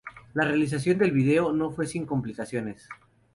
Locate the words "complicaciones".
2.07-2.89